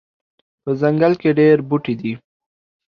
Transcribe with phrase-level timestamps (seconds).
[0.63, 2.13] په ځنګل کې ډیر بوټي دي